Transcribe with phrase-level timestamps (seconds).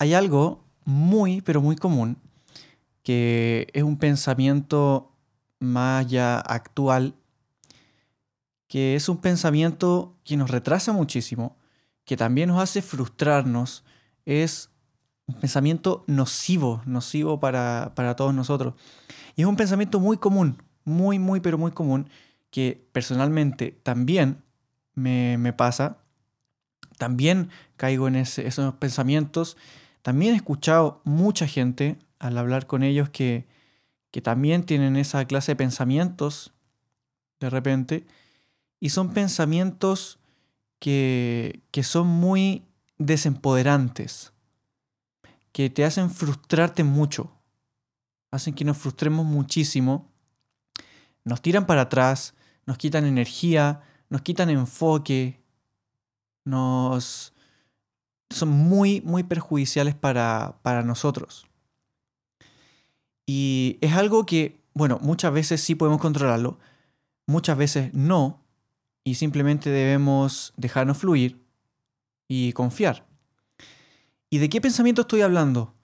[0.00, 2.16] Hay algo muy, pero muy común,
[3.02, 5.12] que es un pensamiento
[5.58, 7.14] más ya actual,
[8.66, 11.58] que es un pensamiento que nos retrasa muchísimo,
[12.06, 13.84] que también nos hace frustrarnos,
[14.24, 14.70] es
[15.26, 18.72] un pensamiento nocivo, nocivo para, para todos nosotros.
[19.36, 22.08] Y es un pensamiento muy común, muy, muy, pero muy común,
[22.50, 24.42] que personalmente también
[24.94, 25.98] me, me pasa,
[26.96, 29.58] también caigo en esos pensamientos,
[30.02, 33.46] también he escuchado mucha gente al hablar con ellos que,
[34.10, 36.52] que también tienen esa clase de pensamientos
[37.40, 38.06] de repente,
[38.78, 40.18] y son pensamientos
[40.78, 42.64] que, que son muy
[42.98, 44.32] desempoderantes,
[45.52, 47.32] que te hacen frustrarte mucho,
[48.30, 50.12] hacen que nos frustremos muchísimo,
[51.24, 52.34] nos tiran para atrás,
[52.66, 55.42] nos quitan energía, nos quitan enfoque,
[56.44, 57.32] nos
[58.30, 61.46] son muy, muy perjudiciales para, para nosotros.
[63.26, 66.58] Y es algo que, bueno, muchas veces sí podemos controlarlo,
[67.26, 68.42] muchas veces no,
[69.04, 71.44] y simplemente debemos dejarnos fluir
[72.28, 73.06] y confiar.
[74.30, 75.74] ¿Y de qué pensamiento estoy hablando?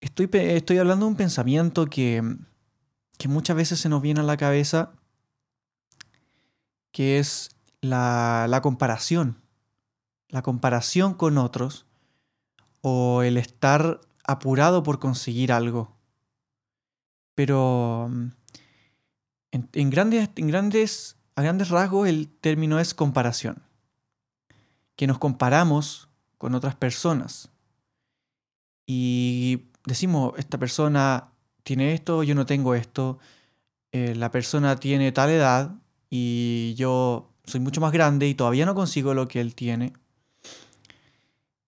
[0.00, 2.22] Estoy, estoy hablando de un pensamiento que,
[3.16, 4.92] que muchas veces se nos viene a la cabeza,
[6.92, 9.45] que es la, la comparación.
[10.28, 11.86] La comparación con otros
[12.80, 15.96] o el estar apurado por conseguir algo.
[17.34, 18.10] Pero
[19.50, 23.62] en, en, grandes, en grandes, a grandes rasgos el término es comparación.
[24.96, 27.50] Que nos comparamos con otras personas.
[28.86, 31.28] Y decimos, esta persona
[31.62, 33.18] tiene esto, yo no tengo esto.
[33.92, 35.74] Eh, la persona tiene tal edad
[36.08, 39.92] y yo soy mucho más grande y todavía no consigo lo que él tiene.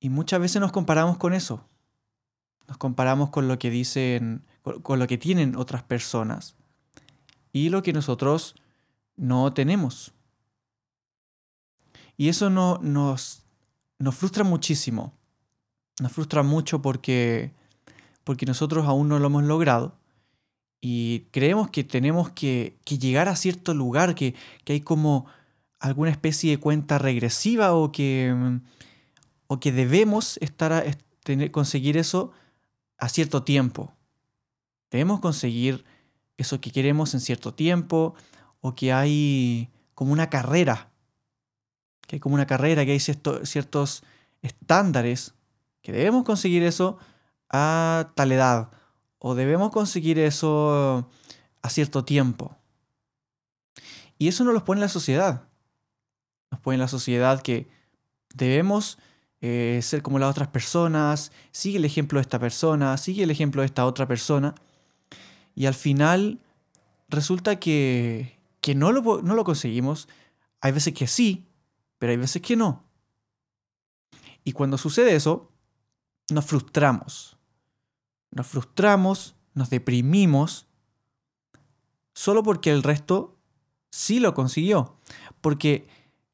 [0.00, 1.66] Y muchas veces nos comparamos con eso.
[2.68, 4.44] Nos comparamos con lo que dicen,
[4.82, 6.56] con, lo que tienen otras personas
[7.52, 8.56] y lo que nosotros
[9.16, 10.12] no tenemos.
[12.16, 13.44] Y eso no, nos,
[13.98, 15.12] nos frustra muchísimo.
[16.00, 17.52] Nos frustra mucho porque,
[18.24, 19.96] porque nosotros aún no lo hemos logrado
[20.80, 24.34] y creemos que tenemos que, que llegar a cierto lugar, que,
[24.64, 25.26] que, hay como
[25.80, 28.60] alguna especie de cuenta regresiva o que,
[29.46, 30.84] o que debemos estar a,
[31.22, 32.32] tener, conseguir eso
[32.98, 33.92] a cierto tiempo.
[34.90, 35.84] Debemos conseguir
[36.36, 38.14] eso que queremos en cierto tiempo
[38.60, 40.90] o que hay como una carrera,
[42.06, 44.02] que hay como una carrera, que hay cierto, ciertos
[44.42, 45.34] estándares
[45.82, 46.98] que debemos conseguir eso
[47.48, 48.70] a tal edad
[49.18, 51.08] o debemos conseguir eso
[51.62, 52.56] a cierto tiempo.
[54.18, 55.42] Y eso nos lo pone la sociedad.
[56.50, 57.68] Nos pone la sociedad que
[58.34, 58.98] debemos
[59.42, 63.62] eh, ser como las otras personas, sigue el ejemplo de esta persona, sigue el ejemplo
[63.62, 64.54] de esta otra persona.
[65.54, 66.40] Y al final
[67.08, 70.08] resulta que, que no, lo, no lo conseguimos.
[70.60, 71.44] Hay veces que sí,
[71.98, 72.84] pero hay veces que no.
[74.44, 75.50] Y cuando sucede eso,
[76.30, 77.36] nos frustramos.
[78.30, 80.66] Nos frustramos, nos deprimimos,
[82.12, 83.36] solo porque el resto
[83.90, 84.96] sí lo consiguió.
[85.40, 85.88] Porque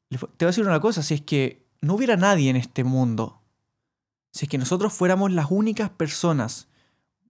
[0.09, 3.41] te voy a decir una cosa, si es que no hubiera nadie en este mundo,
[4.31, 6.69] si es que nosotros fuéramos las únicas personas,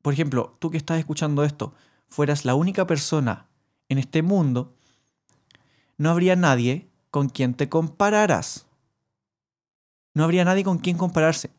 [0.03, 1.73] por ejemplo, tú que estás escuchando esto,
[2.07, 3.47] fueras la única persona
[3.89, 4.75] en este mundo,
[5.97, 8.67] no habría nadie con quien te compararas.
[10.13, 11.49] No habría nadie con quien compararse.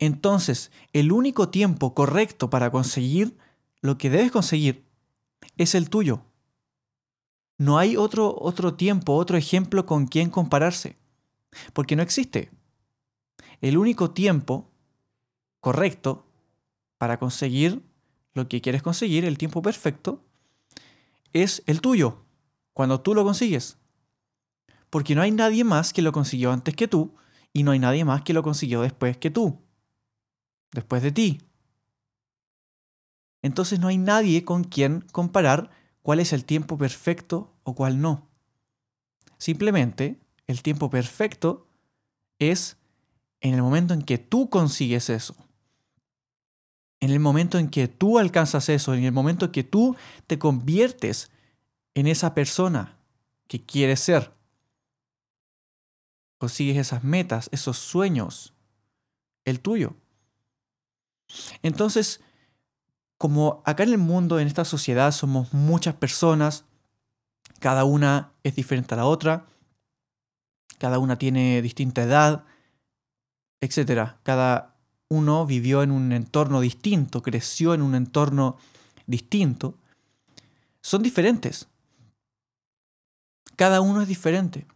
[0.00, 3.38] Entonces, el único tiempo correcto para conseguir
[3.80, 4.84] lo que debes conseguir
[5.56, 6.24] es el tuyo.
[7.56, 10.96] No hay otro, otro tiempo, otro ejemplo con quien compararse,
[11.72, 12.50] porque no existe.
[13.60, 14.70] El único tiempo
[15.60, 16.26] correcto
[16.98, 17.82] para conseguir
[18.34, 20.24] lo que quieres conseguir, el tiempo perfecto,
[21.32, 22.24] es el tuyo,
[22.72, 23.78] cuando tú lo consigues.
[24.90, 27.14] Porque no hay nadie más que lo consiguió antes que tú
[27.52, 29.60] y no hay nadie más que lo consiguió después que tú
[30.72, 31.40] después de ti.
[33.42, 35.70] Entonces no hay nadie con quien comparar
[36.02, 38.28] cuál es el tiempo perfecto o cuál no.
[39.38, 40.20] Simplemente
[40.52, 41.66] el tiempo perfecto
[42.38, 42.76] es
[43.40, 45.34] en el momento en que tú consigues eso.
[47.00, 49.96] En el momento en que tú alcanzas eso, en el momento en que tú
[50.28, 51.30] te conviertes
[51.94, 52.96] en esa persona
[53.48, 54.32] que quieres ser.
[56.38, 58.54] Consigues esas metas, esos sueños,
[59.44, 59.96] el tuyo.
[61.62, 62.20] Entonces,
[63.18, 66.64] como acá en el mundo, en esta sociedad, somos muchas personas,
[67.58, 69.46] cada una es diferente a la otra,
[70.82, 72.44] cada una tiene distinta edad,
[73.60, 74.16] etc.
[74.24, 74.74] Cada
[75.08, 78.56] uno vivió en un entorno distinto, creció en un entorno
[79.06, 79.78] distinto.
[80.80, 81.68] Son diferentes.
[83.54, 84.66] Cada uno es diferente.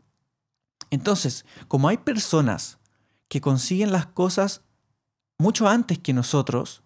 [0.91, 2.79] Entonces, como hay personas
[3.27, 4.63] que consiguen las cosas
[5.39, 6.85] mucho antes que nosotros,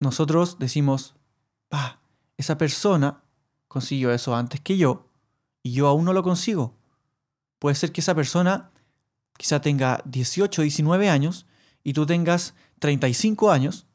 [0.00, 1.14] nosotros decimos,
[1.70, 2.00] ah,
[2.38, 3.22] esa persona
[3.68, 5.10] consiguió eso antes que yo
[5.62, 6.79] y yo aún no lo consigo.
[7.60, 8.72] Puede ser que esa persona
[9.36, 11.46] quizá tenga 18, 19 años
[11.84, 13.86] y tú tengas 35 años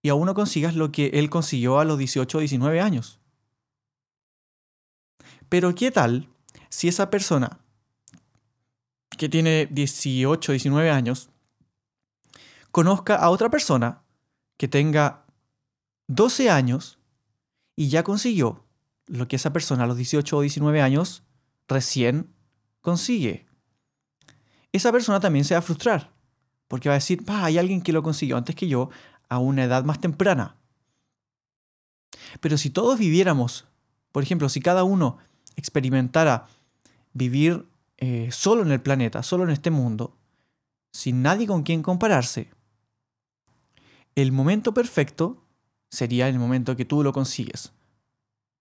[0.00, 3.20] y aún no consigas lo que él consiguió a los 18 19 años.
[5.48, 6.28] Pero ¿qué tal
[6.70, 7.58] si esa persona
[9.10, 11.30] que tiene 18, 19 años
[12.70, 14.02] conozca a otra persona
[14.56, 15.24] que tenga
[16.06, 16.98] 12 años
[17.74, 18.64] y ya consiguió
[19.06, 21.24] lo que esa persona a los 18 o 19 años
[21.66, 22.33] recién
[22.84, 23.46] consigue.
[24.70, 26.12] Esa persona también se va a frustrar,
[26.68, 28.90] porque va a decir, hay alguien que lo consiguió antes que yo
[29.30, 30.56] a una edad más temprana.
[32.40, 33.66] Pero si todos viviéramos,
[34.12, 35.16] por ejemplo, si cada uno
[35.56, 36.46] experimentara
[37.14, 37.66] vivir
[37.96, 40.14] eh, solo en el planeta, solo en este mundo,
[40.92, 42.50] sin nadie con quien compararse,
[44.14, 45.42] el momento perfecto
[45.90, 47.72] sería el momento que tú lo consigues.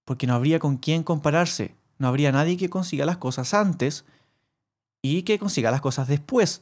[0.06, 1.76] Porque no habría con quién compararse.
[2.04, 4.04] No habría nadie que consiga las cosas antes
[5.02, 6.60] y que consiga las cosas después.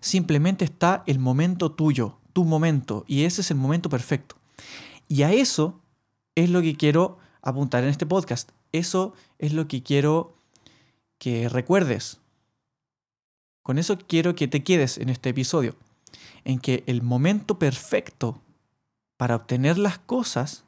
[0.00, 4.36] Simplemente está el momento tuyo, tu momento, y ese es el momento perfecto.
[5.06, 5.82] Y a eso
[6.34, 8.52] es lo que quiero apuntar en este podcast.
[8.72, 10.34] Eso es lo que quiero
[11.18, 12.20] que recuerdes.
[13.62, 15.76] Con eso quiero que te quedes en este episodio
[16.44, 18.40] en que el momento perfecto
[19.18, 20.63] para obtener las cosas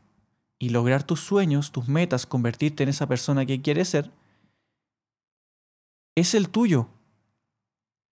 [0.58, 4.10] y lograr tus sueños, tus metas, convertirte en esa persona que quieres ser,
[6.14, 6.88] es el tuyo.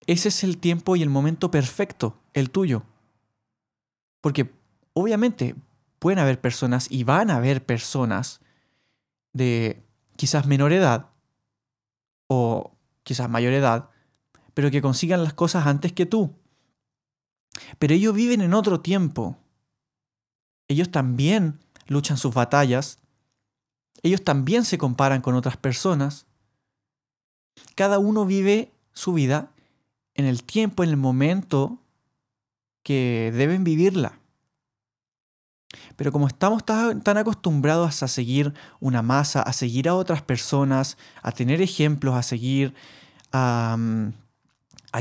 [0.06, 2.84] Ese es el tiempo y el momento perfecto, el tuyo.
[4.22, 4.54] Porque
[4.94, 5.56] obviamente
[6.00, 8.40] pueden haber personas y van a haber personas
[9.34, 9.84] de
[10.16, 11.10] quizás menor edad
[12.28, 12.72] o
[13.04, 13.90] quizás mayor edad,
[14.54, 16.36] pero que consigan las cosas antes que tú.
[17.80, 19.38] Pero ellos viven en otro tiempo.
[20.68, 23.00] Ellos también luchan sus batallas.
[24.04, 26.26] Ellos también se comparan con otras personas.
[27.76, 29.52] Cada uno vive su vida
[30.14, 31.80] en el tiempo, en el momento
[32.84, 34.20] que deben vivirla.
[35.96, 41.32] Pero como estamos tan acostumbrados a seguir una masa, a seguir a otras personas, a
[41.32, 42.74] tener ejemplos, a seguir,
[43.32, 43.78] a,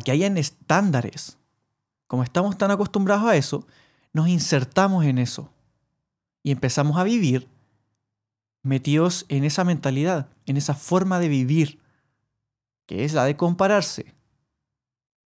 [0.05, 1.39] que hayan estándares,
[2.07, 3.67] como estamos tan acostumbrados a eso,
[4.13, 5.51] nos insertamos en eso
[6.47, 7.49] y empezamos a vivir
[8.63, 11.81] metidos en esa mentalidad, en esa forma de vivir,
[12.87, 14.15] que es la de compararse,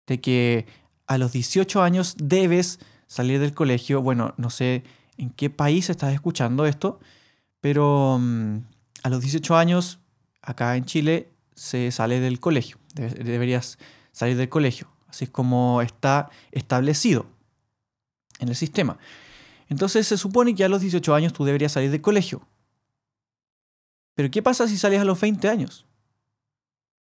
[0.06, 0.66] de que
[1.08, 4.84] a los 18 años debes salir del colegio, bueno, no sé
[5.16, 7.00] en qué país estás escuchando esto,
[7.60, 8.58] pero mm,
[9.02, 9.98] a los 18 años,
[10.40, 13.80] acá en Chile, se sale del colegio, deberías
[14.12, 14.86] salir del colegio.
[15.08, 17.26] Así es como está establecido
[18.38, 18.98] en el sistema.
[19.68, 22.46] Entonces se supone que a los 18 años tú deberías salir del colegio.
[24.14, 25.86] Pero ¿qué pasa si sales a los 20 años?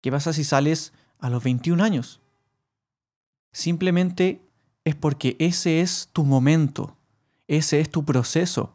[0.00, 2.20] ¿Qué pasa si sales a los 21 años?
[3.50, 4.40] Simplemente
[4.84, 6.96] es porque ese es tu momento,
[7.48, 8.74] ese es tu proceso.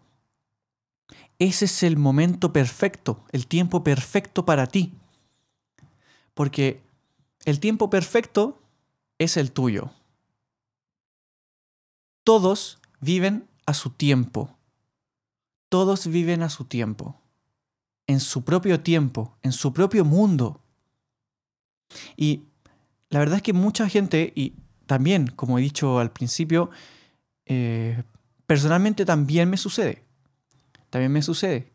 [1.40, 4.94] Ese es el momento perfecto, el tiempo perfecto para ti.
[6.34, 6.82] Porque
[7.46, 8.62] el tiempo perfecto
[9.20, 9.92] es el tuyo.
[12.24, 14.58] Todos viven a su tiempo.
[15.70, 17.20] Todos viven a su tiempo.
[18.08, 20.62] En su propio tiempo, en su propio mundo.
[22.18, 22.44] Y
[23.10, 24.54] la verdad es que mucha gente, y
[24.86, 26.70] también, como he dicho al principio,
[27.46, 28.04] eh,
[28.46, 30.04] personalmente también me sucede.
[30.90, 31.72] También me sucede.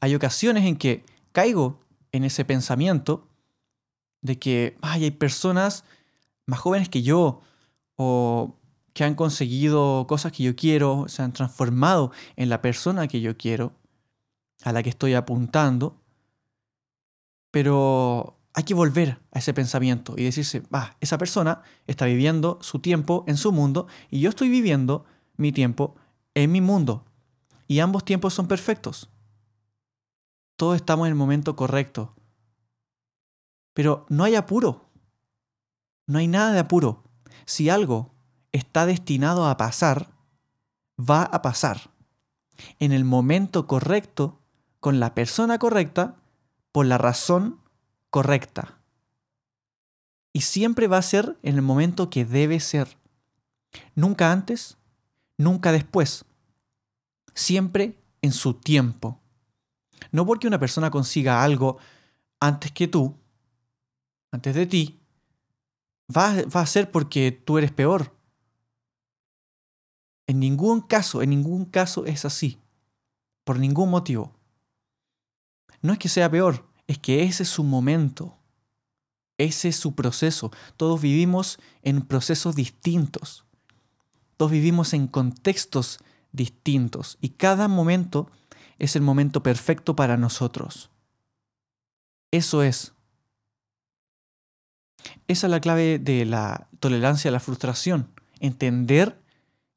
[0.00, 1.80] Hay ocasiones en que caigo
[2.12, 3.28] en ese pensamiento
[4.22, 5.84] de que hay personas
[6.46, 7.42] más jóvenes que yo
[7.96, 8.56] o
[8.98, 13.36] que han conseguido cosas que yo quiero, se han transformado en la persona que yo
[13.36, 13.72] quiero,
[14.64, 16.02] a la que estoy apuntando.
[17.52, 22.80] Pero hay que volver a ese pensamiento y decirse, va, esa persona está viviendo su
[22.80, 25.04] tiempo en su mundo y yo estoy viviendo
[25.36, 25.94] mi tiempo
[26.34, 27.04] en mi mundo.
[27.68, 29.10] Y ambos tiempos son perfectos.
[30.56, 32.16] Todos estamos en el momento correcto.
[33.74, 34.90] Pero no hay apuro.
[36.08, 37.04] No hay nada de apuro.
[37.44, 38.17] Si algo
[38.52, 40.08] está destinado a pasar,
[40.98, 41.90] va a pasar.
[42.78, 44.40] En el momento correcto,
[44.80, 46.16] con la persona correcta,
[46.72, 47.60] por la razón
[48.10, 48.78] correcta.
[50.32, 52.96] Y siempre va a ser en el momento que debe ser.
[53.94, 54.76] Nunca antes,
[55.36, 56.24] nunca después.
[57.34, 59.20] Siempre en su tiempo.
[60.10, 61.78] No porque una persona consiga algo
[62.40, 63.16] antes que tú,
[64.30, 65.00] antes de ti,
[66.14, 68.17] va, va a ser porque tú eres peor.
[70.28, 72.58] En ningún caso, en ningún caso es así.
[73.44, 74.34] Por ningún motivo.
[75.80, 78.36] No es que sea peor, es que ese es su momento.
[79.38, 80.52] Ese es su proceso.
[80.76, 83.46] Todos vivimos en procesos distintos.
[84.36, 85.98] Todos vivimos en contextos
[86.32, 87.16] distintos.
[87.22, 88.30] Y cada momento
[88.78, 90.90] es el momento perfecto para nosotros.
[92.30, 92.92] Eso es.
[95.26, 98.10] Esa es la clave de la tolerancia a la frustración.
[98.40, 99.18] Entender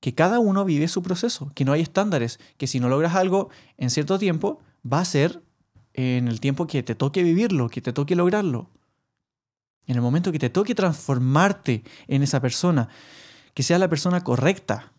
[0.02, 3.50] que cada uno vive su proceso, que no hay estándares, que si no logras algo
[3.78, 5.42] en cierto tiempo, va a ser
[5.94, 8.70] en el tiempo que te toque vivirlo, que te toque lograrlo.
[9.86, 12.90] En el momento que te toque transformarte en esa persona,
[13.54, 14.92] que sea la persona correcta.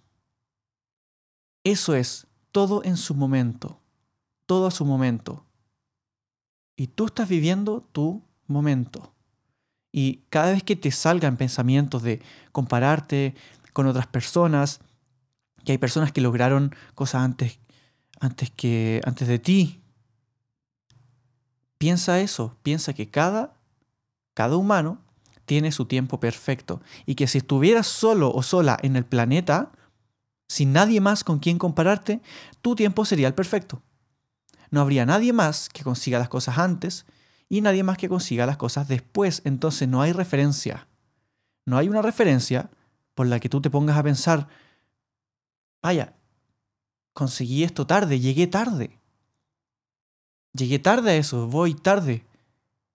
[1.65, 3.81] Eso es, todo en su momento,
[4.47, 5.45] todo a su momento.
[6.77, 9.13] Y tú estás viviendo tu momento.
[9.91, 13.35] Y cada vez que te salgan pensamientos de compararte
[13.73, 14.81] con otras personas,
[15.65, 17.59] que hay personas que lograron cosas antes,
[18.21, 19.83] antes, que, antes de ti,
[21.83, 23.55] Piensa eso, piensa que cada,
[24.35, 25.03] cada humano
[25.47, 29.73] tiene su tiempo perfecto y que si estuvieras solo o sola en el planeta,
[30.49, 32.23] sin nadie más con quien compararte,
[32.61, 33.83] tu tiempo sería el perfecto.
[34.71, 37.05] No habría nadie más que consiga las cosas antes
[37.49, 40.87] y nadie más que consiga las cosas después, entonces no hay referencia.
[41.67, 42.71] No hay una referencia
[43.17, 44.47] por la que tú te pongas a pensar,
[45.83, 46.15] vaya,
[47.13, 48.99] conseguí esto tarde, llegué tarde.
[50.55, 52.25] Llegué tarde a eso, voy tarde.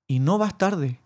[0.08, 1.00] Y no vas tarde.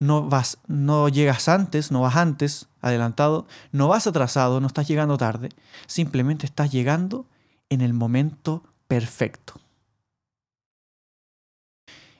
[0.00, 5.16] No vas, no llegas antes, no vas antes, adelantado, no vas atrasado, no estás llegando
[5.16, 5.48] tarde.
[5.86, 7.26] Simplemente estás llegando
[7.70, 9.54] en el momento perfecto.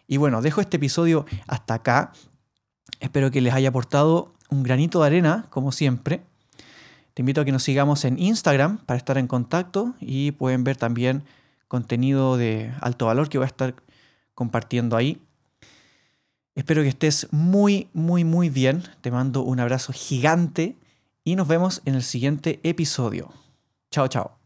[0.07, 2.13] Y bueno, dejo este episodio hasta acá.
[3.01, 6.25] Espero que les haya aportado un granito de arena, como siempre.
[7.15, 10.77] Te invito a que nos sigamos en Instagram para estar en contacto y pueden ver
[10.77, 11.23] también
[11.69, 13.75] contenido de alto valor que voy a estar
[14.35, 15.23] compartiendo ahí.
[16.57, 18.83] Espero que estés muy, muy, muy bien.
[19.01, 20.77] Te mando un abrazo gigante
[21.25, 23.33] y nos vemos en el siguiente episodio.
[23.91, 24.44] Chao, chao.